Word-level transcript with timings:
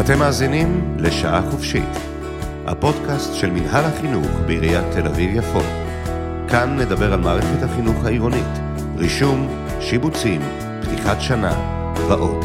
אתם 0.00 0.18
מאזינים 0.18 0.96
לשעה 0.98 1.50
חופשית, 1.50 1.88
הפודקאסט 2.66 3.34
של 3.34 3.50
מנהל 3.50 3.84
החינוך 3.84 4.26
בעיריית 4.46 4.84
תל 4.92 5.06
אביב-יפו. 5.06 5.60
כאן 6.48 6.76
נדבר 6.76 7.12
על 7.12 7.20
מערכת 7.20 7.62
החינוך 7.62 8.04
העירונית, 8.04 8.58
רישום, 8.96 9.48
שיבוצים, 9.80 10.40
פתיחת 10.82 11.20
שנה 11.20 11.52
ועוד. 12.08 12.44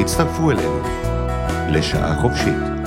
הצטרפו 0.00 0.50
אלינו 0.50 0.80
לשעה 1.68 2.20
חופשית. 2.20 2.79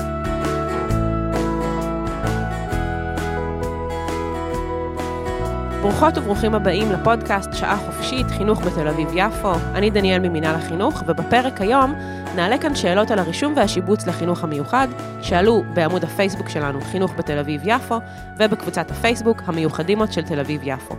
ברוכות 5.84 6.18
וברוכים 6.18 6.54
הבאים 6.54 6.92
לפודקאסט 6.92 7.50
שעה 7.52 7.76
חופשית, 7.76 8.26
חינוך 8.26 8.60
בתל 8.60 8.88
אביב-יפו. 8.88 9.52
אני 9.74 9.90
דניאל 9.90 10.18
ממינהל 10.18 10.54
החינוך, 10.54 11.02
ובפרק 11.06 11.60
היום 11.60 11.94
נעלה 12.36 12.58
כאן 12.58 12.74
שאלות 12.74 13.10
על 13.10 13.18
הרישום 13.18 13.52
והשיבוץ 13.56 14.06
לחינוך 14.06 14.44
המיוחד, 14.44 14.88
שעלו 15.22 15.62
בעמוד 15.74 16.04
הפייסבוק 16.04 16.48
שלנו, 16.48 16.80
חינוך 16.80 17.12
בתל 17.16 17.38
אביב-יפו, 17.38 17.98
ובקבוצת 18.38 18.90
הפייסבוק, 18.90 19.42
המיוחדימות 19.46 20.12
של 20.12 20.22
תל 20.22 20.40
אביב-יפו. 20.40 20.94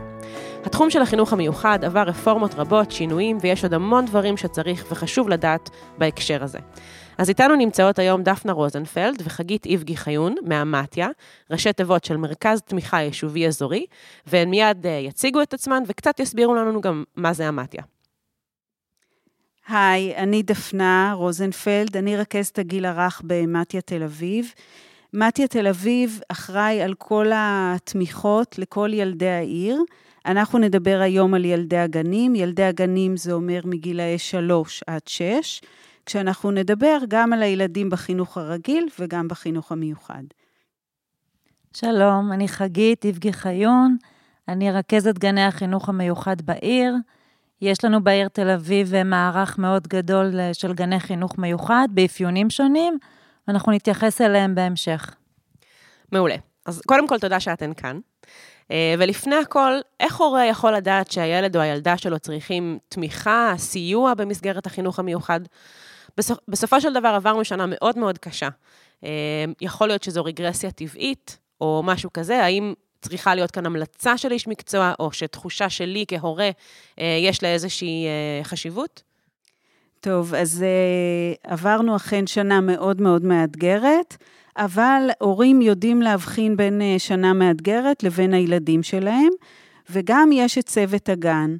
התחום 0.66 0.90
של 0.90 1.02
החינוך 1.02 1.34
המיוחד 1.34 1.80
עבר 1.86 2.04
רפורמות 2.04 2.56
רבות, 2.56 2.92
שינויים, 2.92 3.38
ויש 3.42 3.64
עוד 3.64 3.74
המון 3.74 4.06
דברים 4.06 4.38
שצריך 4.38 4.86
וחשוב 4.92 5.30
לדעת 5.30 5.70
בהקשר 5.98 6.44
הזה. 6.44 6.60
אז 7.18 7.30
איתנו 7.30 7.56
נמצאות 7.56 8.00
היום 8.00 8.24
דפנה 8.24 8.52
רוזנפלד 8.52 9.22
וחגית 9.26 9.66
איבגי 9.66 9.98
חיון 9.98 10.36
מהמתיה, 10.42 11.08
ראשי 11.52 11.74
תיבות 11.74 12.04
של 12.04 12.18
מרכז 12.18 12.62
תמיכה 12.62 13.02
יישובי 13.02 13.48
אזורי, 13.48 13.86
והן 14.28 14.50
מיד 14.50 14.86
uh, 14.86 14.90
יציגו 14.90 15.42
את 15.42 15.54
עצמן 15.54 15.84
וקצת 15.88 16.20
יסבירו 16.20 16.56
לנו 16.56 16.82
גם 16.82 17.04
מה 17.16 17.34
זה 17.34 17.48
המתיה. 17.48 17.84
היי, 19.68 20.16
אני 20.16 20.44
דפנה 20.44 21.14
רוזנפלד, 21.18 21.98
אני 21.98 22.18
רכזת 22.18 22.60
הגיל 22.60 22.86
הרך 22.86 23.22
במתיה 23.26 23.82
תל 23.82 24.04
אביב. 24.04 24.52
מתיה 25.14 25.48
תל 25.48 25.68
אביב 25.68 26.20
אחראי 26.30 26.82
על 26.82 26.94
כל 26.94 27.32
התמיכות 27.36 28.60
לכל 28.60 28.90
ילדי 28.94 29.30
העיר. 29.30 29.82
אנחנו 30.26 30.60
נדבר 30.60 31.00
היום 31.02 31.34
על 31.34 31.46
ילדי 31.46 31.78
הגנים. 31.78 32.36
ילדי 32.36 32.64
הגנים 32.64 33.18
זה 33.18 33.34
אומר 33.34 33.60
מגילאי 33.66 34.18
3 34.18 34.84
עד 34.88 35.02
6. 35.08 35.62
כשאנחנו 36.06 36.52
נדבר 36.52 36.98
גם 37.08 37.34
על 37.34 37.44
הילדים 37.44 37.90
בחינוך 37.90 38.38
הרגיל 38.38 38.88
וגם 39.00 39.28
בחינוך 39.28 39.72
המיוחד. 39.72 40.24
שלום, 41.74 42.32
אני 42.32 42.48
חגית 42.48 43.06
איבגי 43.06 43.34
חיון, 43.34 43.98
אני 44.48 44.72
רכזת 44.72 45.18
גני 45.18 45.44
החינוך 45.44 45.90
המיוחד 45.90 46.42
בעיר. 46.42 46.96
יש 47.62 47.86
לנו 47.86 48.04
בעיר 48.04 48.28
תל 48.28 48.50
אביב 48.50 49.04
מערך 49.04 49.58
מאוד 49.58 49.88
גדול 49.88 50.40
אה, 50.40 50.54
של 50.54 50.74
גני 50.74 51.00
חינוך 51.00 51.38
מיוחד 51.38 51.88
באפיונים 51.92 52.50
שונים, 52.50 52.98
ואנחנו 53.48 53.72
נתייחס 53.72 54.22
אליהם 54.22 54.56
בהמשך. 54.56 55.16
מעולה. 56.12 56.36
אז 56.66 56.82
קודם 56.82 57.08
כל, 57.08 57.20
תודה 57.20 57.40
שאתן 57.40 57.74
כאן. 57.74 58.00
אה, 58.72 58.96
ולפני 59.00 59.36
הכל, 59.36 59.72
איך 60.00 60.16
הורה 60.16 60.46
יכול 60.46 60.74
לדעת 60.74 61.12
שהילד 61.12 61.56
או 61.56 61.62
הילדה 61.62 61.98
שלו 61.98 62.20
צריכים 62.20 62.80
תמיכה, 62.90 63.54
סיוע 63.58 64.14
במסגרת 64.14 64.66
החינוך 64.66 65.00
המיוחד? 65.00 65.40
בסופ, 66.18 66.38
בסופו 66.48 66.82
של 66.82 66.94
דבר 66.94 67.08
עברנו 67.08 67.46
שנה 67.46 67.66
מאוד 67.68 67.98
מאוד 67.98 68.18
קשה. 68.18 68.50
אה, 69.04 69.10
יכול 69.62 69.88
להיות 69.88 70.04
שזו 70.04 70.24
רגרסיה 70.24 70.72
טבעית, 70.72 71.38
או 71.62 71.82
משהו 71.86 72.14
כזה, 72.14 72.44
האם 72.44 72.74
צריכה 73.02 73.36
להיות 73.36 73.52
כאן 73.52 73.66
המלצה 73.66 74.18
של 74.18 74.32
איש 74.32 74.48
מקצוע, 74.48 74.94
או 75.00 75.12
שתחושה 75.12 75.70
שלי 75.70 76.06
כהורה, 76.08 76.50
אה, 77.00 77.18
יש 77.22 77.44
לה 77.44 77.50
איזושהי 77.50 78.06
אה, 78.06 78.44
חשיבות? 78.44 79.04
טוב, 80.00 80.34
אז 80.36 80.66
עברנו 81.44 81.96
אכן 81.96 82.28
שנה 82.28 82.62
מאוד 82.62 83.02
מאוד 83.02 83.26
מאתגרת, 83.26 84.18
אבל 84.58 85.10
הורים 85.20 85.62
יודעים 85.62 86.02
להבחין 86.02 86.58
בין 86.58 86.82
שנה 86.98 87.34
מאתגרת 87.34 88.04
לבין 88.04 88.34
הילדים 88.34 88.84
שלהם, 88.84 89.30
וגם 89.90 90.30
יש 90.34 90.58
את 90.58 90.66
צוות 90.66 91.10
הגן. 91.10 91.56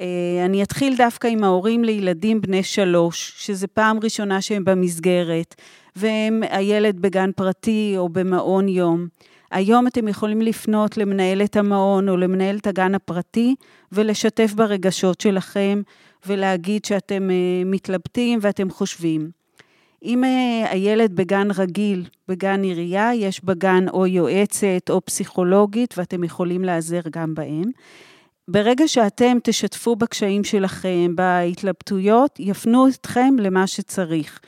אה, 0.00 0.44
אני 0.44 0.62
אתחיל 0.62 0.96
דווקא 0.96 1.26
עם 1.26 1.44
ההורים 1.44 1.84
לילדים 1.84 2.40
בני 2.40 2.62
שלוש, 2.62 3.34
שזו 3.36 3.66
פעם 3.74 3.98
ראשונה 4.02 4.40
שהם 4.40 4.64
במסגרת, 4.64 5.54
והם 5.96 6.42
הילד 6.50 7.00
בגן 7.00 7.30
פרטי 7.36 7.94
או 7.96 8.08
במעון 8.08 8.68
יום. 8.68 9.06
היום 9.50 9.86
אתם 9.86 10.08
יכולים 10.08 10.42
לפנות 10.42 10.96
למנהלת 10.96 11.56
המעון 11.56 12.08
או 12.08 12.16
למנהלת 12.16 12.66
הגן 12.66 12.94
הפרטי 12.94 13.54
ולשתף 13.92 14.52
ברגשות 14.54 15.20
שלכם 15.20 15.82
ולהגיד 16.26 16.84
שאתם 16.84 17.30
אה, 17.30 17.62
מתלבטים 17.66 18.38
ואתם 18.42 18.70
חושבים. 18.70 19.30
אם 20.02 20.24
אה, 20.24 20.70
הילד 20.70 21.16
בגן 21.16 21.48
רגיל, 21.56 22.04
בגן 22.28 22.62
עירייה, 22.62 23.14
יש 23.14 23.44
בגן 23.44 23.88
או 23.88 24.06
יועצת 24.06 24.90
או 24.90 25.00
פסיכולוגית 25.04 25.94
ואתם 25.98 26.24
יכולים 26.24 26.64
להיעזר 26.64 27.00
גם 27.10 27.34
בהם. 27.34 27.70
ברגע 28.48 28.88
שאתם 28.88 29.36
תשתפו 29.42 29.96
בקשיים 29.96 30.44
שלכם, 30.44 31.12
בהתלבטויות, 31.14 32.36
יפנו 32.38 32.88
אתכם 32.88 33.34
למה 33.38 33.66
שצריך. 33.66 34.40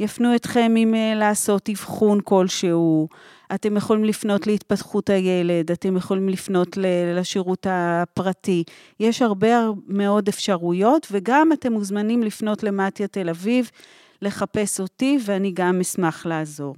יפנו 0.00 0.34
אתכם 0.34 0.74
עם 0.76 0.94
אה, 0.94 1.14
לעשות 1.14 1.68
אבחון 1.68 2.20
כלשהו, 2.24 3.08
אתם 3.54 3.76
יכולים 3.76 4.04
לפנות 4.04 4.46
להתפתחות 4.46 5.10
הילד, 5.10 5.70
אתם 5.70 5.96
יכולים 5.96 6.28
לפנות 6.28 6.78
לשירות 7.16 7.66
הפרטי. 7.70 8.64
יש 9.00 9.22
הרבה 9.22 9.48
מאוד 9.86 10.28
אפשרויות, 10.28 11.06
וגם 11.10 11.52
אתם 11.52 11.72
מוזמנים 11.72 12.22
לפנות 12.22 12.62
למטיה 12.62 13.06
תל 13.06 13.28
אביב, 13.28 13.70
לחפש 14.22 14.80
אותי, 14.80 15.18
ואני 15.24 15.52
גם 15.54 15.80
אשמח 15.80 16.26
לעזור. 16.26 16.74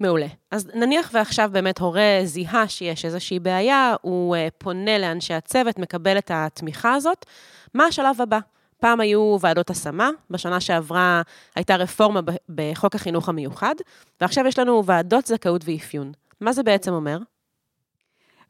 מעולה. 0.00 0.26
אז 0.50 0.70
נניח 0.74 1.10
ועכשיו 1.12 1.50
באמת 1.52 1.78
הורה 1.78 2.20
זיהה 2.24 2.68
שיש 2.68 3.04
איזושהי 3.04 3.38
בעיה, 3.38 3.94
הוא 4.00 4.36
uh, 4.36 4.38
פונה 4.58 4.98
לאנשי 4.98 5.34
הצוות, 5.34 5.78
מקבל 5.78 6.18
את 6.18 6.30
התמיכה 6.34 6.94
הזאת, 6.94 7.26
מה 7.74 7.84
השלב 7.84 8.20
הבא? 8.20 8.38
פעם 8.80 9.00
היו 9.00 9.36
ועדות 9.40 9.70
השמה, 9.70 10.10
בשנה 10.30 10.60
שעברה 10.60 11.22
הייתה 11.54 11.76
רפורמה 11.76 12.20
בחוק 12.48 12.94
החינוך 12.94 13.28
המיוחד, 13.28 13.74
ועכשיו 14.20 14.46
יש 14.46 14.58
לנו 14.58 14.84
ועדות 14.84 15.26
זכאות 15.26 15.62
ואפיון. 15.64 16.12
מה 16.40 16.52
זה 16.52 16.62
בעצם 16.62 16.92
אומר? 16.92 17.18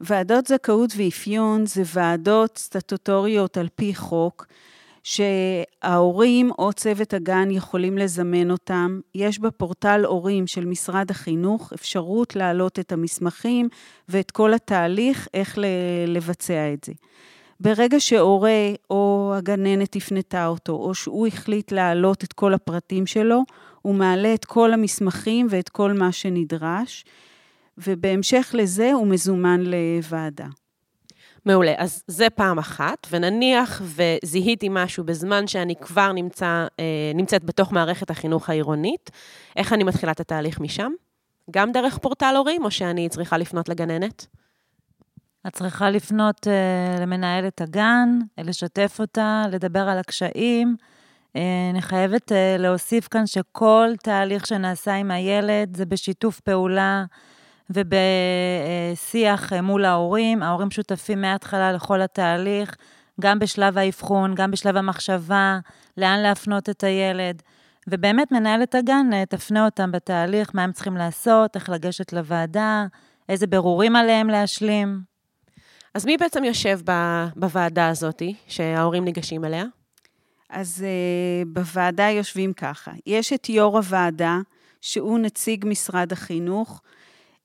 ועדות 0.01 0.47
זכאות 0.47 0.89
ואפיון 0.97 1.65
זה 1.65 1.83
ועדות 1.85 2.57
סטטוטוריות 2.57 3.57
על 3.57 3.67
פי 3.75 3.95
חוק, 3.95 4.45
שההורים 5.03 6.51
או 6.59 6.73
צוות 6.73 7.13
הגן 7.13 7.51
יכולים 7.51 7.97
לזמן 7.97 8.51
אותם. 8.51 8.99
יש 9.15 9.39
בפורטל 9.39 10.05
הורים 10.05 10.47
של 10.47 10.65
משרד 10.65 11.11
החינוך 11.11 11.73
אפשרות 11.73 12.35
להעלות 12.35 12.79
את 12.79 12.91
המסמכים 12.91 13.69
ואת 14.09 14.31
כל 14.31 14.53
התהליך, 14.53 15.27
איך 15.33 15.59
לבצע 16.07 16.73
את 16.73 16.83
זה. 16.83 16.93
ברגע 17.59 17.99
שהורה 17.99 18.71
או 18.89 19.33
הגננת 19.35 19.95
הפנתה 19.95 20.47
אותו, 20.47 20.73
או 20.73 20.95
שהוא 20.95 21.27
החליט 21.27 21.71
להעלות 21.71 22.23
את 22.23 22.33
כל 22.33 22.53
הפרטים 22.53 23.05
שלו, 23.05 23.43
הוא 23.81 23.95
מעלה 23.95 24.33
את 24.33 24.45
כל 24.45 24.73
המסמכים 24.73 25.47
ואת 25.49 25.69
כל 25.69 25.93
מה 25.93 26.11
שנדרש, 26.11 27.05
ובהמשך 27.77 28.51
לזה 28.53 28.91
הוא 28.93 29.07
מזומן 29.07 29.61
לוועדה. 29.61 30.47
מעולה, 31.45 31.73
אז 31.77 32.03
זה 32.07 32.29
פעם 32.29 32.59
אחת, 32.59 33.07
ונניח 33.11 33.81
וזיהיתי 33.83 34.67
משהו 34.71 35.03
בזמן 35.03 35.47
שאני 35.47 35.75
כבר 35.75 36.11
נמצא, 36.11 36.67
אה, 36.79 37.11
נמצאת 37.15 37.43
בתוך 37.43 37.71
מערכת 37.71 38.09
החינוך 38.09 38.49
העירונית, 38.49 39.11
איך 39.55 39.73
אני 39.73 39.83
מתחילה 39.83 40.11
את 40.11 40.19
התהליך 40.19 40.59
משם? 40.59 40.91
גם 41.51 41.71
דרך 41.71 41.97
פורטל 41.97 42.33
הורים, 42.37 42.65
או 42.65 42.71
שאני 42.71 43.09
צריכה 43.09 43.37
לפנות 43.37 43.69
לגננת? 43.69 44.25
את 45.47 45.53
צריכה 45.53 45.89
לפנות 45.89 46.47
uh, 46.47 47.01
למנהלת 47.01 47.61
הגן, 47.61 48.19
לשתף 48.37 48.97
אותה, 48.99 49.43
לדבר 49.51 49.89
על 49.89 49.97
הקשיים. 49.97 50.75
Uh, 50.79 51.39
אני 51.71 51.81
חייבת 51.81 52.31
uh, 52.31 52.61
להוסיף 52.61 53.07
כאן 53.07 53.27
שכל 53.27 53.89
תהליך 54.03 54.47
שנעשה 54.47 54.93
עם 54.93 55.11
הילד 55.11 55.77
זה 55.77 55.85
בשיתוף 55.85 56.39
פעולה 56.39 57.05
ובשיח 57.69 59.53
מול 59.53 59.85
ההורים. 59.85 60.43
ההורים 60.43 60.71
שותפים 60.71 61.21
מההתחלה 61.21 61.71
לכל 61.71 62.01
התהליך, 62.01 62.75
גם 63.21 63.39
בשלב 63.39 63.77
האבחון, 63.77 64.35
גם 64.35 64.51
בשלב 64.51 64.77
המחשבה, 64.77 65.59
לאן 65.97 66.19
להפנות 66.19 66.69
את 66.69 66.83
הילד. 66.83 67.41
ובאמת 67.87 68.31
מנהלת 68.31 68.75
הגן 68.75 69.09
אה, 69.13 69.25
תפנה 69.25 69.65
אותם 69.65 69.91
בתהליך, 69.91 70.51
מה 70.53 70.63
הם 70.63 70.71
צריכים 70.71 70.97
לעשות, 70.97 71.55
איך 71.55 71.69
לגשת 71.69 72.13
לוועדה, 72.13 72.85
איזה 73.29 73.47
ברורים 73.47 73.95
עליהם 73.95 74.27
להשלים. 74.27 75.01
אז 75.93 76.05
מי 76.05 76.17
בעצם 76.17 76.43
יושב 76.43 76.79
בוועדה 77.35 77.87
הזאת, 77.87 78.21
שההורים 78.47 79.05
ניגשים 79.05 79.45
אליה? 79.45 79.65
אז 80.49 80.85
uh, 80.85 81.47
בוועדה 81.47 82.09
יושבים 82.09 82.53
ככה, 82.53 82.91
יש 83.05 83.33
את 83.33 83.49
יו"ר 83.49 83.77
הוועדה, 83.77 84.37
שהוא 84.81 85.19
נציג 85.19 85.65
משרד 85.67 86.11
החינוך, 86.11 86.81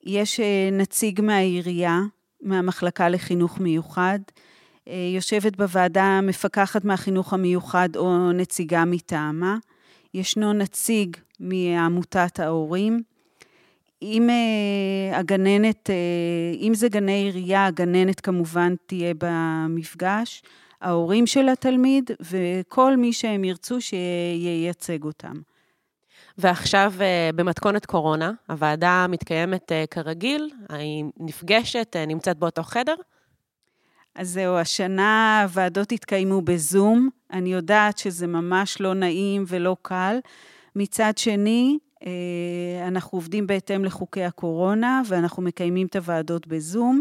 יש 0.05 0.41
אה, 0.41 0.69
נציג 0.73 1.21
מהעירייה, 1.21 2.01
מהמחלקה 2.43 3.09
לחינוך 3.09 3.61
מיוחד, 3.61 4.19
אה, 4.89 5.11
יושבת 5.15 5.57
בוועדה 5.57 6.21
מפקחת 6.23 6.85
מהחינוך 6.85 7.33
המיוחד 7.33 7.89
או 7.97 8.33
נציגה 8.33 8.85
מטעמה. 8.85 9.57
ישנו 10.15 10.53
נציג 10.53 11.17
מעמותת 11.41 12.41
ההורים. 12.41 13.03
אם 14.03 14.29
uh, 14.31 15.17
הגננת, 15.17 15.91
אם 16.61 16.73
זה 16.75 16.89
גני 16.89 17.13
עירייה, 17.13 17.67
הגננת 17.67 18.21
כמובן 18.21 18.75
תהיה 18.87 19.15
במפגש, 19.19 20.43
ההורים 20.81 21.27
של 21.27 21.49
התלמיד 21.49 22.11
וכל 22.21 22.97
מי 22.97 23.13
שהם 23.13 23.45
ירצו 23.45 23.81
שייצג 23.81 25.05
אותם. 25.05 25.35
ועכשיו, 26.39 26.93
uh, 26.99 27.37
במתכונת 27.37 27.87
קורונה, 27.87 28.33
הוועדה 28.49 29.07
מתקיימת 29.09 29.73
uh, 29.73 29.75
כרגיל, 29.91 30.51
היא 30.69 31.05
נפגשת, 31.21 31.97
uh, 31.97 32.07
נמצאת 32.07 32.39
באותו 32.39 32.63
חדר? 32.63 32.95
אז 34.15 34.31
זהו, 34.31 34.57
השנה 34.57 35.43
הוועדות 35.43 35.93
התקיימו 35.93 36.43
בזום. 36.43 37.09
אני 37.33 37.53
יודעת 37.53 37.99
שזה 37.99 38.27
ממש 38.27 38.81
לא 38.81 38.95
נעים 38.95 39.45
ולא 39.49 39.77
קל. 39.83 40.19
מצד 40.77 41.19
שני, 41.19 41.79
אה, 42.07 42.89
אנחנו 42.89 43.19
עובדים 43.19 43.47
בהתאם 43.47 43.85
לחוקי 43.85 44.25
הקורונה, 44.25 45.03
ואנחנו 45.09 45.43
מקיימים 45.43 45.87
את 45.87 45.97
הוועדות 45.97 46.47
בזום. 46.47 47.01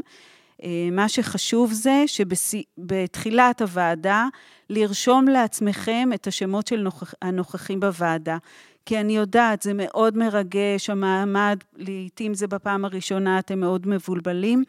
אה, 0.63 0.89
מה 0.91 1.09
שחשוב 1.09 1.71
זה 1.73 2.03
שבתחילת 2.07 3.61
הוועדה, 3.61 4.27
לרשום 4.69 5.27
לעצמכם 5.27 6.09
את 6.15 6.27
השמות 6.27 6.67
של 6.67 6.87
הנוכחים 7.21 7.79
בוועדה. 7.79 8.37
כי 8.85 8.99
אני 8.99 9.15
יודעת, 9.15 9.61
זה 9.61 9.71
מאוד 9.75 10.17
מרגש, 10.17 10.89
המעמד, 10.89 11.57
לעתים 11.75 12.33
זה 12.33 12.47
בפעם 12.47 12.85
הראשונה, 12.85 13.39
אתם 13.39 13.59
מאוד 13.59 13.87
מבולבלים. 13.87 14.63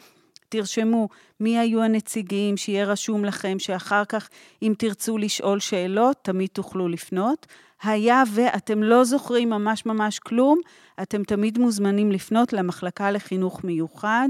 תרשמו 0.48 1.08
מי 1.40 1.58
היו 1.58 1.82
הנציגים, 1.82 2.56
שיהיה 2.56 2.84
רשום 2.84 3.24
לכם, 3.24 3.58
שאחר 3.58 4.04
כך, 4.04 4.28
אם 4.62 4.74
תרצו 4.78 5.18
לשאול 5.18 5.60
שאלות, 5.60 6.16
תמיד 6.22 6.48
תוכלו 6.52 6.88
לפנות. 6.88 7.46
היה 7.82 8.22
ואתם 8.34 8.82
לא 8.82 9.04
זוכרים 9.04 9.50
ממש 9.50 9.86
ממש 9.86 10.18
כלום, 10.18 10.60
אתם 11.02 11.22
תמיד 11.22 11.58
מוזמנים 11.58 12.12
לפנות 12.12 12.52
למחלקה 12.52 13.10
לחינוך 13.10 13.64
מיוחד, 13.64 14.28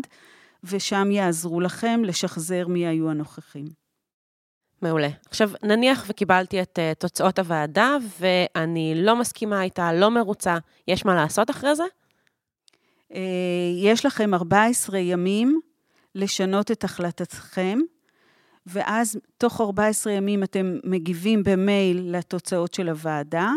ושם 0.65 1.11
יעזרו 1.11 1.61
לכם 1.61 2.01
לשחזר 2.05 2.69
מי 2.69 2.87
היו 2.87 3.11
הנוכחים. 3.11 3.84
מעולה. 4.83 5.09
עכשיו, 5.29 5.51
נניח 5.63 6.05
וקיבלתי 6.09 6.63
את 6.63 6.79
uh, 6.79 6.95
תוצאות 6.99 7.39
הוועדה, 7.39 7.97
ואני 8.21 8.95
לא 8.97 9.17
מסכימה 9.17 9.63
איתה, 9.63 9.93
לא 9.93 10.11
מרוצה, 10.11 10.57
יש 10.89 11.05
מה 11.05 11.15
לעשות 11.15 11.51
אחרי 11.51 11.77
זה? 11.77 11.85
Uh, 13.13 13.17
יש 13.77 14.07
לכם 14.07 14.35
14 14.35 14.99
ימים 14.99 15.61
לשנות 16.15 16.71
את 16.71 16.85
החלטתכם, 16.85 17.79
ואז 18.67 19.19
תוך 19.39 19.61
14 19.61 20.13
ימים 20.13 20.43
אתם 20.43 20.79
מגיבים 20.85 21.43
במייל 21.45 22.17
לתוצאות 22.17 22.75
של 22.75 22.89
הוועדה, 22.89 23.51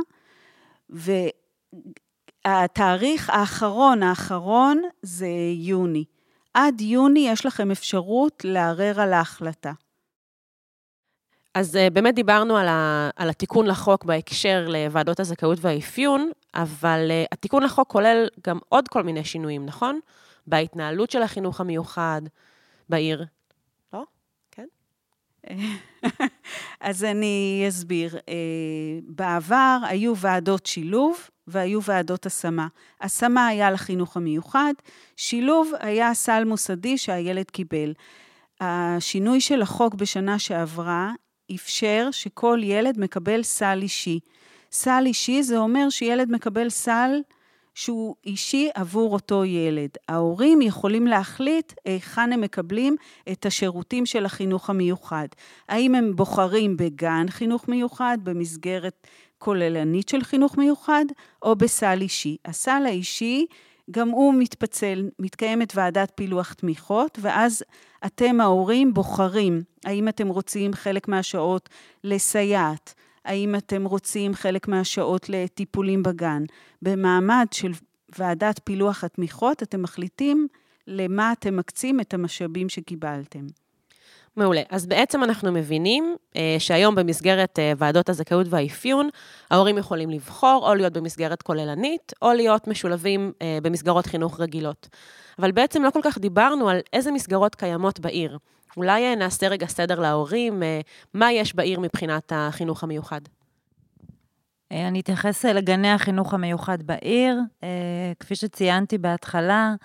והתאריך 2.45 3.29
האחרון, 3.29 4.03
האחרון 4.03 4.81
זה 5.01 5.27
יוני. 5.55 6.05
עד 6.53 6.81
יוני 6.81 7.29
יש 7.29 7.45
לכם 7.45 7.71
אפשרות 7.71 8.41
לערער 8.45 9.01
על 9.01 9.13
ההחלטה. 9.13 9.71
אז 11.57 11.75
אה, 11.75 11.89
באמת 11.89 12.15
דיברנו 12.15 12.57
על, 12.57 12.67
ה, 12.67 13.09
על 13.15 13.29
התיקון 13.29 13.67
לחוק 13.67 14.05
בהקשר 14.05 14.67
לוועדות 14.69 15.19
הזכאות 15.19 15.57
והאפיון, 15.61 16.31
אבל 16.55 17.07
uh, 17.09 17.27
התיקון 17.31 17.63
לחוק 17.63 17.89
כולל 17.89 18.27
גם 18.47 18.59
עוד 18.69 18.87
כל 18.87 19.03
מיני 19.03 19.23
שינויים, 19.23 19.65
נכון? 19.65 19.99
בהתנהלות 20.47 21.11
של 21.11 21.21
החינוך 21.21 21.61
המיוחד 21.61 22.21
בעיר. 22.89 23.25
אז 26.81 27.03
אני 27.03 27.65
אסביר. 27.67 28.17
אה, 28.29 28.33
בעבר 29.07 29.77
היו 29.83 30.17
ועדות 30.17 30.65
שילוב 30.65 31.29
והיו 31.47 31.83
ועדות 31.83 32.25
השמה. 32.25 32.67
השמה 33.01 33.47
היה 33.47 33.71
לחינוך 33.71 34.17
המיוחד, 34.17 34.73
שילוב 35.15 35.71
היה 35.79 36.13
סל 36.13 36.43
מוסדי 36.45 36.97
שהילד 36.97 37.45
קיבל. 37.51 37.93
השינוי 38.61 39.41
של 39.41 39.61
החוק 39.61 39.95
בשנה 39.95 40.39
שעברה 40.39 41.11
אפשר 41.55 42.09
שכל 42.11 42.59
ילד 42.63 42.99
מקבל 42.99 43.43
סל 43.43 43.79
אישי. 43.81 44.19
סל 44.71 45.03
אישי 45.05 45.43
זה 45.43 45.57
אומר 45.57 45.89
שילד 45.89 46.31
מקבל 46.31 46.69
סל 46.69 47.21
שהוא 47.77 48.15
אישי 48.25 48.69
עבור 48.75 49.13
אותו 49.13 49.45
ילד. 49.45 49.89
ההורים 50.07 50.61
יכולים 50.61 51.07
להחליט 51.07 51.73
היכן 51.85 52.33
הם 52.33 52.41
מקבלים 52.41 52.95
את 53.31 53.45
השירותים 53.45 54.05
של 54.05 54.25
החינוך 54.25 54.69
המיוחד. 54.69 55.27
האם 55.69 55.95
הם 55.95 56.15
בוחרים 56.15 56.77
בגן 56.77 57.25
חינוך 57.29 57.67
מיוחד, 57.67 58.17
במסגרת 58.23 59.07
כוללנית 59.37 60.09
של 60.09 60.23
חינוך 60.23 60.57
מיוחד, 60.57 61.05
או 61.41 61.55
בסל 61.55 62.01
אישי. 62.01 62.37
הסל 62.45 62.83
האישי, 62.85 63.45
גם 63.91 64.09
הוא 64.09 64.33
מתפצל, 64.33 65.09
מתקיימת 65.19 65.73
ועדת 65.75 66.11
פילוח 66.15 66.53
תמיכות, 66.53 67.17
ואז 67.21 67.63
אתם 68.05 68.41
ההורים 68.41 68.93
בוחרים 68.93 69.61
האם 69.85 70.07
אתם 70.07 70.27
רוצים 70.27 70.73
חלק 70.73 71.07
מהשעות 71.07 71.69
לסייעת, 72.03 72.93
האם 73.25 73.55
אתם 73.55 73.85
רוצים 73.85 74.33
חלק 74.33 74.67
מהשעות 74.67 75.29
לטיפולים 75.29 76.03
בגן. 76.03 76.43
במעמד 76.81 77.45
של 77.51 77.71
ועדת 78.19 78.59
פילוח 78.63 79.03
התמיכות, 79.03 79.63
אתם 79.63 79.81
מחליטים 79.81 80.47
למה 80.87 81.31
אתם 81.31 81.57
מקצים 81.57 81.99
את 81.99 82.13
המשאבים 82.13 82.69
שקיבלתם. 82.69 83.45
מעולה. 84.37 84.61
אז 84.69 84.85
בעצם 84.85 85.23
אנחנו 85.23 85.51
מבינים 85.51 86.15
אה, 86.35 86.55
שהיום 86.59 86.95
במסגרת 86.95 87.59
אה, 87.59 87.73
ועדות 87.77 88.09
הזכאות 88.09 88.47
והאפיון, 88.49 89.09
ההורים 89.51 89.77
יכולים 89.77 90.09
לבחור 90.09 90.69
או 90.69 90.75
להיות 90.75 90.93
במסגרת 90.93 91.41
כוללנית, 91.41 92.13
או 92.21 92.33
להיות 92.33 92.67
משולבים 92.67 93.31
אה, 93.41 93.57
במסגרות 93.61 94.05
חינוך 94.05 94.39
רגילות. 94.39 94.89
אבל 95.39 95.51
בעצם 95.51 95.83
לא 95.83 95.89
כל 95.89 95.99
כך 96.03 96.17
דיברנו 96.17 96.69
על 96.69 96.79
איזה 96.93 97.11
מסגרות 97.11 97.55
קיימות 97.55 97.99
בעיר. 97.99 98.37
אולי 98.77 99.05
אה, 99.05 99.15
נעשה 99.15 99.47
רגע 99.47 99.67
סדר 99.67 99.99
להורים, 99.99 100.63
אה, 100.63 100.81
מה 101.13 101.31
יש 101.31 101.55
בעיר 101.55 101.79
מבחינת 101.79 102.31
החינוך 102.35 102.83
המיוחד? 102.83 103.21
אה, 104.71 104.87
אני 104.87 104.99
אתייחס 104.99 105.45
לגני 105.45 105.91
החינוך 105.91 106.33
המיוחד 106.33 106.83
בעיר. 106.83 107.39
כפי 108.19 108.35
שציינתי 108.35 108.97
בהתחלה, 108.97 109.75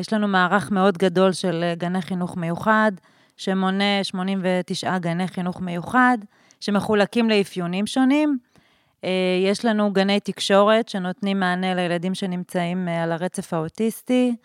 יש 0.00 0.12
לנו 0.12 0.28
מערך 0.28 0.70
מאוד 0.70 0.98
גדול 0.98 1.32
של 1.32 1.64
גני 1.76 2.02
חינוך 2.02 2.36
מיוחד, 2.36 2.92
שמונה 3.36 4.04
89 4.04 4.98
גני 4.98 5.28
חינוך 5.28 5.60
מיוחד, 5.60 6.18
שמחולקים 6.60 7.30
לאפיונים 7.30 7.86
שונים. 7.86 8.38
יש 9.42 9.64
לנו 9.64 9.92
גני 9.92 10.20
תקשורת 10.20 10.88
שנותנים 10.88 11.40
מענה 11.40 11.74
לילדים 11.74 12.14
שנמצאים 12.14 12.88
על 12.88 13.12
הרצף 13.12 13.54
האוטיסטי. 13.54 14.36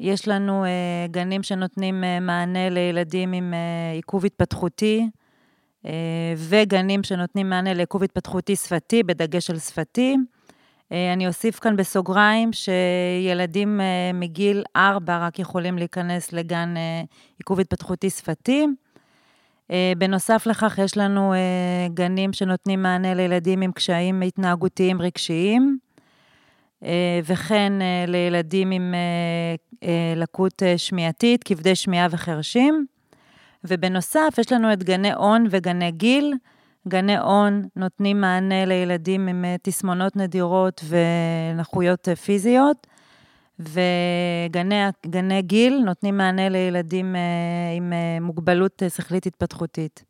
יש 0.00 0.28
לנו 0.28 0.64
uh, 0.64 1.10
גנים 1.10 1.42
שנותנים 1.42 2.04
מענה 2.20 2.70
לילדים 2.70 3.32
עם 3.32 3.54
עיכוב 3.94 4.24
התפתחותי, 4.24 5.08
וגנים 6.36 7.02
שנותנים 7.02 7.50
מענה 7.50 7.74
לעיכוב 7.74 8.02
התפתחותי 8.02 8.56
שפתי, 8.56 9.02
בדגש 9.02 9.50
על 9.50 9.58
שפתי. 9.58 10.16
Uh, 10.88 10.94
אני 11.12 11.26
אוסיף 11.26 11.58
כאן 11.58 11.76
בסוגריים 11.76 12.50
שילדים 12.52 13.80
uh, 13.80 14.16
מגיל 14.16 14.62
4 14.76 15.18
רק 15.26 15.38
יכולים 15.38 15.78
להיכנס 15.78 16.32
לגן 16.32 16.74
uh, 16.76 17.06
עיכוב 17.38 17.60
התפתחותי 17.60 18.10
שפתי. 18.10 18.66
בנוסף 19.98 20.46
לכך, 20.46 20.78
יש 20.84 20.96
לנו 20.96 21.34
גנים 21.94 22.32
שנותנים 22.32 22.82
מענה 22.82 23.14
לילדים 23.14 23.60
עם 23.60 23.72
קשיים 23.72 24.22
התנהגותיים 24.22 25.02
רגשיים. 25.02 25.78
אה, 26.84 27.20
וכן 27.24 27.72
אה, 27.82 28.04
לילדים 28.06 28.70
עם 28.70 28.94
אה, 29.82 30.14
לקות 30.16 30.62
שמיעתית, 30.76 31.44
כבדי 31.44 31.74
שמיעה 31.74 32.06
וחרשים. 32.10 32.86
ובנוסף, 33.64 34.34
יש 34.38 34.52
לנו 34.52 34.72
את 34.72 34.84
גני 34.84 35.14
און 35.14 35.46
וגני 35.50 35.90
גיל. 35.90 36.34
גני 36.88 37.20
און 37.20 37.68
נותנים 37.76 38.20
מענה 38.20 38.64
לילדים 38.64 39.28
עם 39.28 39.44
תסמונות 39.62 40.16
נדירות 40.16 40.84
ונכויות 40.88 42.08
וגני 43.58 45.42
גיל 45.42 45.82
נותנים 45.84 46.16
מענה 46.16 46.48
לילדים 46.48 47.14
עם 47.76 47.92
מוגבלות 48.20 48.82
שכלית 48.96 49.26
התפתחותית. 49.26 50.04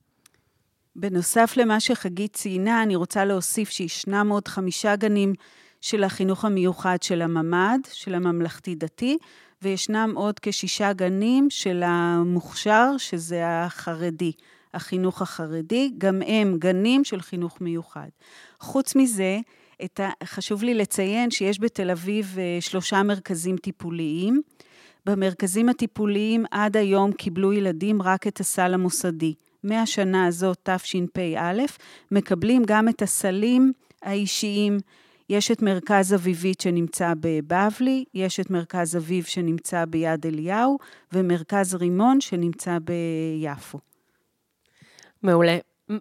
בנוסף 0.97 1.55
למה 1.57 1.81
שחגית 1.81 2.33
ציינה, 2.33 2.83
אני 2.83 2.97
רוצה 2.97 3.25
להוסיף 3.25 3.71
שישנם 3.71 4.29
עוד 4.31 4.49
חמישה 4.49 4.97
גנים 4.97 5.33
של 5.81 6.05
החינוך 6.05 6.45
המיוחד 6.45 7.03
של 7.03 7.23
הממ"ד, 7.23 7.79
של 7.93 8.15
הממלכתי-דתי, 8.15 9.19
וישנם 9.63 10.13
עוד 10.15 10.41
כשישה 10.43 10.93
גנים 10.93 11.47
של 11.51 11.83
המוכשר, 11.87 12.91
שזה 12.99 13.43
החרדי, 13.47 14.33
החינוך 14.75 15.23
החרדי, 15.23 15.91
גם 15.99 16.23
הם 16.27 16.57
גנים 16.59 17.05
של 17.05 17.21
חינוך 17.21 17.61
מיוחד. 17.61 18.09
חוץ 18.61 18.97
מזה, 18.97 19.39
ה... 20.01 20.25
חשוב 20.25 20.63
לי 20.63 20.75
לציין 20.75 21.31
שיש 21.31 21.61
בתל 21.61 21.91
אביב 21.91 22.37
אה, 22.39 22.59
שלושה 22.61 23.03
מרכזים 23.03 23.57
טיפוליים. 23.57 24.43
במרכזים 25.07 25.69
הטיפוליים 25.69 26.45
עד 26.51 26.77
היום 26.77 27.13
קיבלו 27.13 27.53
ילדים 27.53 28.03
רק 28.03 28.27
את 28.27 28.41
הסל 28.41 28.75
המוסדי. 28.75 29.35
מהשנה 29.65 30.27
הזאת, 30.27 30.59
תשפ"א, 30.63 31.53
מקבלים 32.11 32.63
גם 32.67 32.89
את 32.89 33.03
הסלים 33.03 33.73
האישיים. 34.03 34.79
יש 35.31 35.51
את 35.51 35.63
מרכז 35.63 36.15
אביבית 36.15 36.61
שנמצא 36.61 37.13
בבבלי, 37.21 38.05
יש 38.15 38.41
את 38.41 38.51
מרכז 38.51 38.97
אביב 38.97 39.25
שנמצא 39.25 39.85
ביד 39.85 40.27
אליהו, 40.27 40.79
ומרכז 41.13 41.75
רימון 41.75 42.21
שנמצא 42.21 42.79
ביפו. 42.79 43.88
מעולה. 45.23 45.59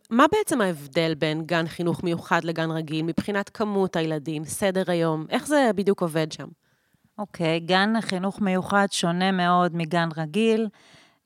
מה 0.10 0.26
בעצם 0.32 0.62
ההבדל 0.62 1.14
בין 1.16 1.46
גן 1.46 1.68
חינוך 1.68 2.04
מיוחד 2.04 2.44
לגן 2.44 2.72
רגיל 2.72 3.06
מבחינת 3.06 3.50
כמות 3.50 3.96
הילדים, 3.96 4.46
סדר 4.46 4.84
היום? 4.88 5.26
איך 5.30 5.48
זה 5.48 5.72
בדיוק 5.76 6.02
עובד 6.02 6.32
שם? 6.32 6.48
אוקיי, 7.18 7.58
okay, 7.64 7.68
גן 7.68 8.02
חינוך 8.02 8.42
מיוחד 8.42 8.88
שונה 8.92 9.32
מאוד 9.32 9.76
מגן 9.76 10.10
רגיל. 10.18 10.68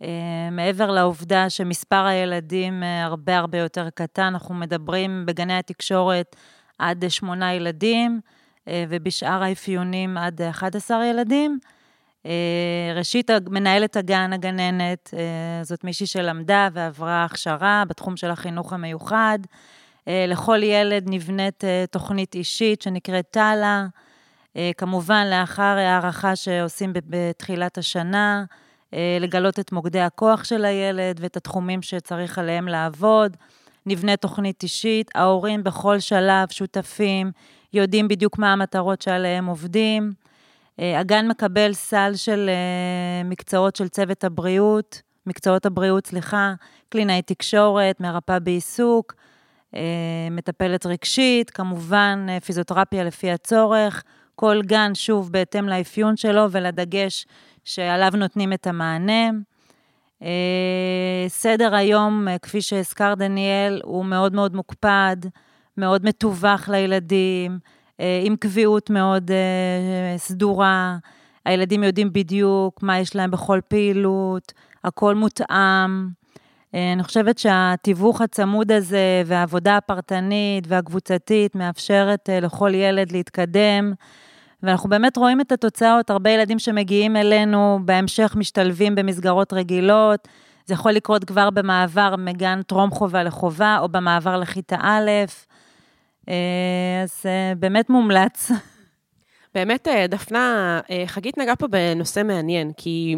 Uh, 0.01 0.05
מעבר 0.51 0.91
לעובדה 0.91 1.49
שמספר 1.49 2.05
הילדים 2.05 2.83
uh, 2.83 2.85
הרבה 3.05 3.37
הרבה 3.37 3.57
יותר 3.57 3.89
קטן, 3.89 4.23
אנחנו 4.23 4.55
מדברים 4.55 5.25
בגני 5.25 5.57
התקשורת 5.57 6.35
עד 6.79 7.05
שמונה 7.09 7.53
ילדים, 7.53 8.19
uh, 8.59 8.69
ובשאר 8.89 9.43
האפיונים 9.43 10.17
עד 10.17 10.41
11 10.41 11.05
ילדים. 11.05 11.59
Uh, 12.23 12.27
ראשית, 12.95 13.31
מנהלת 13.49 13.97
הגן, 13.97 14.33
הגננת, 14.33 15.13
uh, 15.13 15.65
זאת 15.65 15.83
מישהי 15.83 16.07
שלמדה 16.07 16.69
ועברה 16.73 17.23
הכשרה 17.23 17.83
בתחום 17.87 18.17
של 18.17 18.29
החינוך 18.29 18.73
המיוחד. 18.73 19.39
Uh, 19.43 20.03
לכל 20.27 20.63
ילד 20.63 21.03
נבנית 21.07 21.63
תוכנית 21.91 22.35
אישית 22.35 22.81
שנקראת. 22.81 23.37
אה, 24.57 24.71
כמובן, 24.77 25.27
לאחר 25.29 25.77
הערכה 25.77 26.35
שעושים 26.35 26.93
בתחילת 26.93 27.77
השנה, 27.77 28.43
אה, 28.93 29.17
לגלות 29.19 29.59
את 29.59 29.71
מוקדי 29.71 29.99
הכוח 29.99 30.43
של 30.43 30.65
הילד 30.65 31.19
ואת 31.19 31.37
התחומים 31.37 31.81
שצריך 31.81 32.37
עליהם 32.37 32.67
לעבוד. 32.67 33.37
נבנה 33.85 34.17
תוכנית 34.17 34.63
אישית, 34.63 35.11
ההורים 35.15 35.63
בכל 35.63 35.99
שלב 35.99 36.47
שותפים, 36.49 37.31
יודעים 37.73 38.07
בדיוק 38.07 38.37
מה 38.37 38.53
המטרות 38.53 39.01
שעליהם 39.01 39.45
עובדים. 39.45 40.13
אה, 40.81 40.99
הגן 40.99 41.27
מקבל 41.27 41.73
סל 41.73 42.11
של 42.15 42.49
מקצועות 43.25 43.75
של 43.75 43.87
צוות 43.87 44.23
הבריאות, 44.23 45.01
מקצועות 45.25 45.65
הבריאות, 45.65 46.07
סליחה, 46.07 46.53
קלינאי 46.89 47.21
תקשורת, 47.21 48.01
מרפאה 48.01 48.39
בעיסוק, 48.39 49.13
מטפלת 50.31 50.85
רגשית, 50.85 51.49
כמובן 51.49 52.27
פיזיותרפיה 52.45 53.03
לפי 53.03 53.31
הצורך. 53.31 54.03
כל 54.35 54.61
גן, 54.65 54.95
שוב, 54.95 55.31
בהתאם 55.31 55.69
לאפיון 55.69 56.17
שלו 56.17 56.51
ולדגש 56.51 57.25
שעליו 57.63 58.11
נותנים 58.15 58.53
את 58.53 58.67
המענה. 58.67 59.29
אה, 60.23 61.25
סדר 61.27 61.75
היום, 61.75 62.27
אה, 62.27 62.37
כפי 62.37 62.61
שהזכר 62.61 63.13
דניאל, 63.13 63.81
הוא 63.83 64.05
מאוד 64.05 64.33
מאוד 64.33 64.55
מוקפד, 64.55 65.17
מאוד 65.77 66.05
מתווך 66.05 66.69
לילדים, 66.69 67.51
אה, 67.51 67.80
עם 68.23 68.35
קביעות 68.35 68.89
מאוד 68.89 69.31
סדורה. 70.17 70.97
הילדים 71.45 71.83
יודעים 71.83 72.13
בדיוק 72.13 72.83
מה 72.83 72.99
יש 72.99 73.15
להם 73.15 73.31
בכל 73.31 73.59
פעילות, 73.67 74.53
הכל 74.83 75.15
מותאם. 75.15 76.07
אני 76.73 77.03
חושבת 77.03 77.37
שהתיווך 77.37 78.21
הצמוד 78.21 78.71
הזה 78.71 79.23
והעבודה 79.25 79.77
הפרטנית 79.77 80.63
והקבוצתית 80.67 81.55
מאפשרת 81.55 82.29
לכל 82.41 82.73
ילד 82.73 83.11
להתקדם 83.11 83.93
ואנחנו 84.63 84.89
באמת 84.89 85.17
רואים 85.17 85.41
את 85.41 85.51
התוצאות, 85.51 86.09
הרבה 86.09 86.29
ילדים 86.29 86.59
שמגיעים 86.59 87.15
אלינו, 87.15 87.79
בהמשך 87.85 88.35
משתלבים 88.37 88.95
במסגרות 88.95 89.53
רגילות, 89.53 90.27
זה 90.65 90.73
יכול 90.73 90.91
לקרות 90.91 91.23
כבר 91.23 91.49
במעבר 91.49 92.15
מגן 92.17 92.61
טרום 92.61 92.91
חובה 92.91 93.23
לחובה, 93.23 93.77
או 93.81 93.89
במעבר 93.89 94.37
לכיתה 94.37 94.75
א', 94.81 95.09
אה, 95.09 95.25
אז 96.27 97.25
אה, 97.25 97.53
באמת 97.59 97.89
מומלץ. 97.89 98.51
באמת, 99.55 99.87
אה, 99.87 100.07
דפנה, 100.07 100.79
חגית 101.05 101.37
נגעה 101.37 101.55
פה 101.55 101.67
בנושא 101.67 102.23
מעניין, 102.23 102.71
כי 102.77 103.15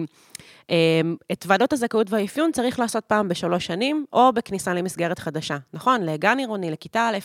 את 1.31 1.45
ועדות 1.47 1.73
הזכאות 1.73 2.07
והאפיון 2.09 2.51
צריך 2.51 2.79
לעשות 2.79 3.05
פעם 3.05 3.27
בשלוש 3.27 3.65
שנים, 3.65 4.05
או 4.13 4.33
בכניסה 4.33 4.73
למסגרת 4.73 5.19
חדשה, 5.19 5.57
נכון? 5.73 6.01
לגן 6.01 6.39
עירוני, 6.39 6.71
לכיתה 6.71 7.09
א'. 7.09 7.17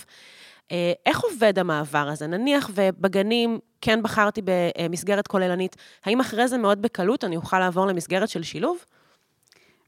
אה, 0.72 0.92
איך 1.06 1.20
עובד 1.20 1.58
המעבר 1.58 2.08
הזה? 2.08 2.26
נניח 2.26 2.70
ובגנים 2.74 3.58
כן 3.80 4.02
בחרתי 4.02 4.40
במסגרת 4.44 5.26
כוללנית, 5.26 5.76
האם 6.04 6.20
אחרי 6.20 6.48
זה 6.48 6.58
מאוד 6.58 6.82
בקלות 6.82 7.24
אני 7.24 7.36
אוכל 7.36 7.58
לעבור 7.58 7.86
למסגרת 7.86 8.28
של 8.28 8.42
שילוב? 8.42 8.84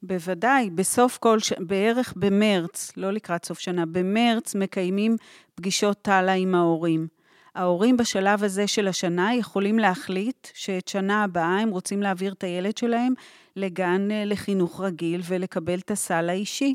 בוודאי, 0.03 0.71
בסוף 0.71 1.19
כל, 1.19 1.39
ש... 1.39 1.53
בערך 1.59 2.15
במרץ, 2.17 2.93
לא 2.97 3.11
לקראת 3.11 3.45
סוף 3.45 3.59
שנה, 3.59 3.87
במרץ 3.87 4.55
מקיימים 4.55 5.17
פגישות 5.55 6.03
טאלה 6.03 6.33
עם 6.33 6.55
ההורים. 6.55 7.07
ההורים 7.55 7.97
בשלב 7.97 8.45
הזה 8.45 8.67
של 8.67 8.89
השנה 8.89 9.35
יכולים 9.35 9.79
להחליט 9.79 10.49
שאת 10.55 10.89
שנה 10.89 11.25
הבאה 11.25 11.59
הם 11.59 11.71
רוצים 11.71 12.03
להעביר 12.03 12.33
את 12.33 12.45
הילד 12.45 12.77
שלהם 12.77 13.13
לגן 13.57 14.11
אה, 14.11 14.25
לחינוך 14.25 14.81
רגיל 14.81 15.21
ולקבל 15.25 15.79
את 15.79 15.91
הסל 15.91 16.29
האישי. 16.29 16.75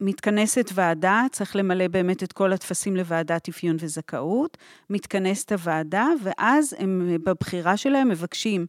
מתכנסת 0.00 0.70
ועדה, 0.74 1.22
צריך 1.32 1.56
למלא 1.56 1.88
באמת 1.88 2.22
את 2.22 2.32
כל 2.32 2.52
הטפסים 2.52 2.96
לוועדת 2.96 3.48
אפיון 3.48 3.76
וזכאות, 3.80 4.58
מתכנסת 4.90 5.52
הוועדה, 5.52 6.06
ואז 6.22 6.76
הם 6.78 7.16
בבחירה 7.24 7.76
שלהם 7.76 8.08
מבקשים 8.08 8.66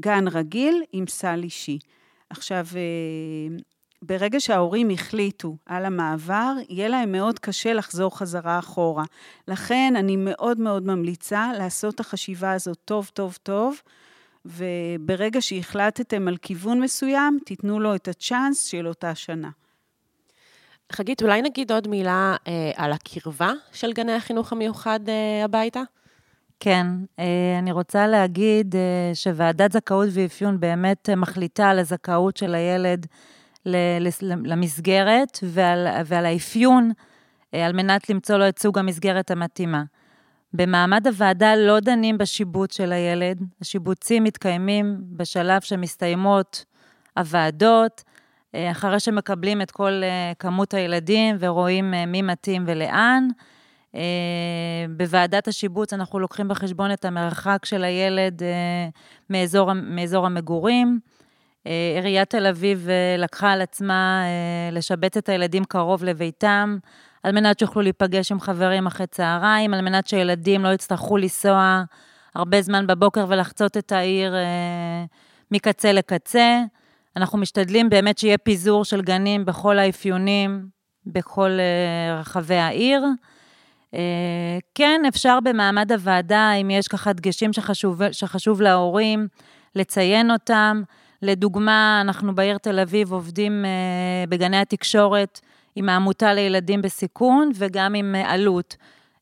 גן 0.00 0.28
רגיל 0.28 0.82
עם 0.92 1.06
סל 1.06 1.40
אישי. 1.42 1.78
עכשיו, 2.30 2.66
אה, 2.76 3.56
ברגע 4.02 4.40
שההורים 4.40 4.90
החליטו 4.90 5.56
על 5.66 5.84
המעבר, 5.84 6.52
יהיה 6.68 6.88
להם 6.88 7.12
מאוד 7.12 7.38
קשה 7.38 7.72
לחזור 7.72 8.18
חזרה 8.18 8.58
אחורה. 8.58 9.04
לכן 9.48 9.94
אני 9.96 10.16
מאוד 10.16 10.60
מאוד 10.60 10.86
ממליצה 10.86 11.50
לעשות 11.58 11.94
את 11.94 12.00
החשיבה 12.00 12.52
הזאת 12.52 12.78
טוב, 12.84 13.10
טוב, 13.14 13.38
טוב. 13.42 13.80
וברגע 14.44 15.40
שהחלטתם 15.40 16.28
על 16.28 16.36
כיוון 16.36 16.80
מסוים, 16.80 17.38
תיתנו 17.44 17.80
לו 17.80 17.94
את 17.94 18.08
הצ'אנס 18.08 18.64
של 18.64 18.88
אותה 18.88 19.14
שנה. 19.14 19.50
חגית, 20.92 21.22
אולי 21.22 21.42
נגיד 21.42 21.72
עוד 21.72 21.88
מילה 21.88 22.36
אה, 22.46 22.70
על 22.76 22.92
הקרבה 22.92 23.52
של 23.72 23.92
גני 23.92 24.12
החינוך 24.12 24.52
המיוחד 24.52 25.00
אה, 25.08 25.44
הביתה? 25.44 25.82
כן, 26.60 26.86
אה, 27.18 27.58
אני 27.58 27.72
רוצה 27.72 28.06
להגיד 28.06 28.76
אה, 28.76 29.10
שוועדת 29.14 29.72
זכאות 29.72 30.08
ואפיון 30.12 30.60
באמת 30.60 31.10
מחליטה 31.16 31.70
על 31.70 31.78
הזכאות 31.78 32.36
של 32.36 32.54
הילד 32.54 33.06
למסגרת 34.44 35.38
ועל, 35.42 35.86
ועל 36.06 36.26
האפיון 36.26 36.90
אה, 37.54 37.66
על 37.66 37.72
מנת 37.72 38.10
למצוא 38.10 38.36
לו 38.36 38.48
את 38.48 38.58
סוג 38.58 38.78
המסגרת 38.78 39.30
המתאימה. 39.30 39.82
במעמד 40.52 41.06
הוועדה 41.06 41.56
לא 41.56 41.80
דנים 41.80 42.18
בשיבוץ 42.18 42.76
של 42.76 42.92
הילד, 42.92 43.42
השיבוצים 43.60 44.24
מתקיימים 44.24 44.96
בשלב 45.16 45.60
שמסתיימות 45.60 46.64
הוועדות, 47.16 48.04
אה, 48.54 48.70
אחרי 48.70 49.00
שמקבלים 49.00 49.62
את 49.62 49.70
כל 49.70 50.00
אה, 50.02 50.32
כמות 50.38 50.74
הילדים 50.74 51.36
ורואים 51.40 51.94
אה, 51.94 52.06
מי 52.06 52.22
מתאים 52.22 52.64
ולאן. 52.66 53.28
בוועדת 54.96 55.48
השיבוץ 55.48 55.92
אנחנו 55.92 56.18
לוקחים 56.18 56.48
בחשבון 56.48 56.92
את 56.92 57.04
המרחק 57.04 57.64
של 57.64 57.84
הילד 57.84 58.42
מאזור, 59.30 59.72
מאזור 59.72 60.26
המגורים. 60.26 61.00
עיריית 61.94 62.30
תל 62.30 62.46
אביב 62.46 62.88
לקחה 63.18 63.52
על 63.52 63.62
עצמה 63.62 64.22
לשבץ 64.72 65.16
את 65.16 65.28
הילדים 65.28 65.64
קרוב 65.64 66.04
לביתם, 66.04 66.78
על 67.22 67.32
מנת 67.32 67.58
שיוכלו 67.58 67.82
להיפגש 67.82 68.32
עם 68.32 68.40
חברים 68.40 68.86
אחרי 68.86 69.06
צהריים, 69.06 69.74
על 69.74 69.80
מנת 69.80 70.06
שילדים 70.06 70.64
לא 70.64 70.68
יצטרכו 70.68 71.16
לנסוע 71.16 71.82
הרבה 72.34 72.62
זמן 72.62 72.86
בבוקר 72.86 73.24
ולחצות 73.28 73.76
את 73.76 73.92
העיר 73.92 74.34
מקצה 75.50 75.92
לקצה. 75.92 76.60
אנחנו 77.16 77.38
משתדלים 77.38 77.90
באמת 77.90 78.18
שיהיה 78.18 78.38
פיזור 78.38 78.84
של 78.84 79.02
גנים 79.02 79.44
בכל 79.44 79.78
האפיונים, 79.78 80.66
בכל 81.06 81.50
רחבי 82.20 82.54
העיר. 82.54 83.04
Uh, 83.94 83.98
כן, 84.74 85.00
אפשר 85.08 85.38
במעמד 85.44 85.92
הוועדה, 85.92 86.52
אם 86.52 86.70
יש 86.70 86.88
ככה 86.88 87.12
דגשים 87.12 87.52
שחשוב, 87.52 88.12
שחשוב 88.12 88.60
להורים, 88.60 89.28
לציין 89.74 90.30
אותם. 90.30 90.82
לדוגמה, 91.22 91.98
אנחנו 92.00 92.34
בעיר 92.34 92.58
תל 92.58 92.80
אביב 92.80 93.12
עובדים 93.12 93.64
uh, 93.64 94.30
בגני 94.30 94.56
התקשורת 94.56 95.40
עם 95.76 95.88
העמותה 95.88 96.34
לילדים 96.34 96.82
בסיכון 96.82 97.50
וגם 97.54 97.94
עם 97.94 98.14
עלות. 98.24 98.76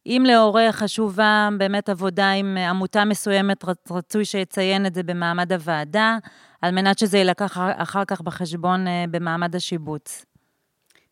אם 0.06 0.24
להורה 0.26 0.72
חשובה 0.72 1.48
באמת 1.58 1.88
עבודה 1.88 2.30
עם 2.30 2.56
עמותה 2.56 3.04
מסוימת, 3.04 3.64
רצוי 3.90 4.24
שיציין 4.24 4.86
את 4.86 4.94
זה 4.94 5.02
במעמד 5.02 5.52
הוועדה. 5.52 6.18
על 6.62 6.74
מנת 6.74 6.98
שזה 6.98 7.18
יילקח 7.18 7.58
אחר 7.76 8.04
כך 8.04 8.20
בחשבון 8.20 8.86
אה, 8.86 9.04
במעמד 9.10 9.56
השיבוץ. 9.56 10.24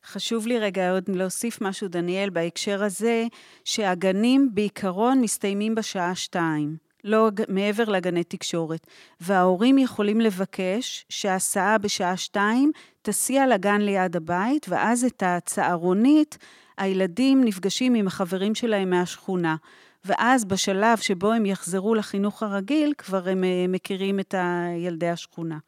חשוב 0.07 0.47
לי 0.47 0.59
רגע 0.59 0.93
עוד 0.93 1.05
להוסיף 1.09 1.61
משהו, 1.61 1.89
דניאל, 1.89 2.31
בהקשר 2.31 2.85
הזה, 2.85 3.25
שהגנים 3.65 4.51
בעיקרון 4.55 5.21
מסתיימים 5.21 5.75
בשעה 5.75 6.15
שתיים, 6.15 6.77
לא 7.05 7.31
מעבר 7.49 7.85
לגני 7.85 8.25
תקשורת, 8.25 8.87
וההורים 9.21 9.79
יכולים 9.79 10.21
לבקש 10.21 11.07
שההסעה 11.09 11.79
בשעה 11.79 12.17
שתיים 12.17 12.73
תסיע 13.03 13.47
לגן 13.47 13.81
ליד 13.81 14.17
הבית, 14.17 14.67
ואז 14.69 15.05
את 15.05 15.23
הצהרונית, 15.27 16.39
הילדים 16.79 17.45
נפגשים 17.45 17.95
עם 17.95 18.07
החברים 18.07 18.55
שלהם 18.55 18.91
מהשכונה. 18.91 19.57
ואז 20.05 20.45
בשלב 20.45 20.99
שבו 20.99 21.33
הם 21.33 21.47
יחזרו 21.47 21.95
לחינוך 21.95 22.43
הרגיל, 22.43 22.95
כבר 22.99 23.29
הם 23.29 23.45
אה, 23.45 23.65
מכירים 23.69 24.21
את 24.21 24.35
ילדי 24.79 25.09
השכונה. 25.09 25.59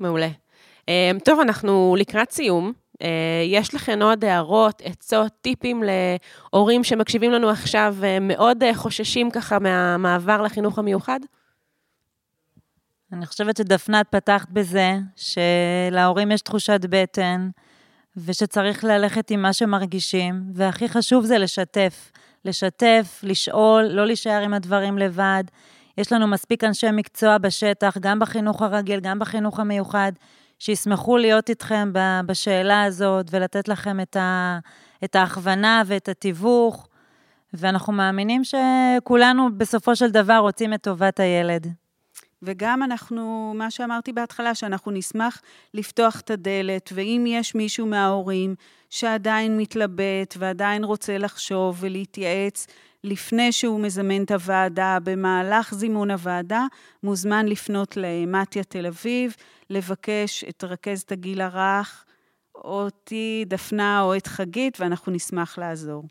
מעולה. 0.00 0.28
אה, 0.88 1.10
טוב, 1.24 1.40
אנחנו 1.40 1.96
לקראת 1.98 2.30
סיום. 2.30 2.83
אה, 3.02 3.08
יש 3.46 3.74
לכם 3.74 4.02
עוד 4.02 4.24
הערות, 4.24 4.82
עצות, 4.84 5.32
טיפים 5.40 5.82
להורים 6.52 6.84
שמקשיבים 6.84 7.30
לנו 7.32 7.50
עכשיו, 7.50 7.96
מאוד 8.20 8.62
חוששים 8.74 9.30
ככה 9.30 9.58
מהמעבר 9.58 10.42
לחינוך 10.42 10.78
המיוחד? 10.78 11.20
אני 13.12 13.26
חושבת 13.26 13.56
שדפנת 13.56 14.06
פתחת 14.10 14.50
בזה, 14.50 14.98
שלהורים 15.16 16.30
יש 16.30 16.40
תחושת 16.40 16.80
בטן, 16.90 17.50
ושצריך 18.16 18.84
ללכת 18.84 19.30
עם 19.30 19.42
מה 19.42 19.52
שמרגישים, 19.52 20.42
והכי 20.54 20.88
חשוב 20.88 21.24
זה 21.24 21.38
לשתף. 21.38 22.10
לשתף, 22.44 23.20
לשאול, 23.22 23.84
לא 23.84 24.06
להישאר 24.06 24.42
עם 24.42 24.54
הדברים 24.54 24.98
לבד. 24.98 25.44
יש 25.98 26.12
לנו 26.12 26.26
מספיק 26.26 26.64
אנשי 26.64 26.86
מקצוע 26.92 27.38
בשטח, 27.38 27.98
גם 28.00 28.18
בחינוך 28.18 28.62
הרגיל, 28.62 29.00
גם 29.00 29.18
בחינוך 29.18 29.60
המיוחד, 29.60 30.12
שישמחו 30.58 31.16
להיות 31.16 31.50
איתכם 31.50 31.92
בשאלה 32.26 32.84
הזאת 32.84 33.26
ולתת 33.30 33.68
לכם 33.68 34.00
את, 34.00 34.16
ה, 34.16 34.58
את 35.04 35.16
ההכוונה 35.16 35.82
ואת 35.86 36.08
התיווך, 36.08 36.88
ואנחנו 37.54 37.92
מאמינים 37.92 38.42
שכולנו 38.44 39.48
בסופו 39.56 39.96
של 39.96 40.10
דבר 40.10 40.38
רוצים 40.38 40.74
את 40.74 40.82
טובת 40.82 41.20
הילד. 41.20 41.66
וגם 42.42 42.82
אנחנו, 42.82 43.52
מה 43.56 43.70
שאמרתי 43.70 44.12
בהתחלה, 44.12 44.54
שאנחנו 44.54 44.92
נשמח 44.92 45.42
לפתוח 45.74 46.20
את 46.20 46.30
הדלת, 46.30 46.90
ואם 46.94 47.24
יש 47.28 47.54
מישהו 47.54 47.86
מההורים 47.86 48.54
שעדיין 48.90 49.56
מתלבט 49.56 50.34
ועדיין 50.38 50.84
רוצה 50.84 51.18
לחשוב 51.18 51.76
ולהתייעץ, 51.80 52.66
לפני 53.04 53.52
שהוא 53.52 53.80
מזמן 53.80 54.22
את 54.22 54.30
הוועדה, 54.30 54.98
במהלך 55.04 55.74
זימון 55.74 56.10
הוועדה, 56.10 56.66
מוזמן 57.02 57.46
לפנות 57.46 57.96
למתיה 57.96 58.64
תל 58.64 58.86
אביב, 58.86 59.36
לבקש 59.70 60.44
את 60.48 60.64
רכזת 60.64 61.12
הגיל 61.12 61.40
הרך, 61.40 62.04
אותי, 62.54 63.44
דפנה 63.48 64.00
או 64.00 64.16
את 64.16 64.26
חגית, 64.26 64.80
ואנחנו 64.80 65.12
נשמח 65.12 65.58
לעזור. 65.58 66.04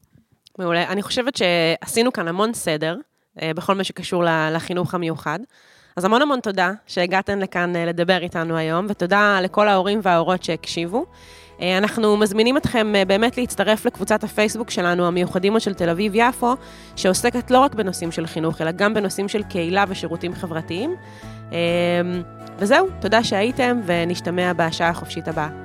מעולה. 0.59 0.87
אני 0.87 1.01
חושבת 1.01 1.35
שעשינו 1.35 2.13
כאן 2.13 2.27
המון 2.27 2.53
סדר 2.53 2.97
אה, 3.41 3.51
בכל 3.53 3.73
מה 3.73 3.83
שקשור 3.83 4.23
לחינוך 4.51 4.93
המיוחד. 4.93 5.39
אז 5.95 6.05
המון 6.05 6.21
המון 6.21 6.39
תודה 6.39 6.71
שהגעתן 6.87 7.39
לכאן 7.39 7.75
אה, 7.75 7.85
לדבר 7.85 8.17
איתנו 8.21 8.57
היום, 8.57 8.85
ותודה 8.89 9.39
לכל 9.41 9.67
ההורים 9.67 9.99
וההורות 10.03 10.43
שהקשיבו. 10.43 11.05
אה, 11.61 11.77
אנחנו 11.77 12.17
מזמינים 12.17 12.57
אתכם 12.57 12.95
אה, 12.95 13.05
באמת 13.05 13.37
להצטרף 13.37 13.85
לקבוצת 13.85 14.23
הפייסבוק 14.23 14.69
שלנו, 14.69 15.07
המיוחדים 15.07 15.59
של 15.59 15.73
תל 15.73 15.89
אביב-יפו, 15.89 16.55
שעוסקת 16.95 17.51
לא 17.51 17.59
רק 17.59 17.75
בנושאים 17.75 18.11
של 18.11 18.27
חינוך, 18.27 18.61
אלא 18.61 18.71
גם 18.71 18.93
בנושאים 18.93 19.27
של 19.27 19.43
קהילה 19.43 19.85
ושירותים 19.87 20.33
חברתיים. 20.35 20.95
וזהו, 22.59 22.87
תודה 23.01 23.23
שהייתם, 23.23 23.79
ונשתמע 23.85 24.53
בשעה 24.53 24.89
החופשית 24.89 25.27
הבאה. 25.27 25.62